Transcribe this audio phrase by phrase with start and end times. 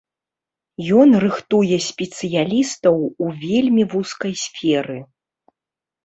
[0.99, 4.97] Ён рыхтуе спецыялістаў у вельмі вузкай сферы.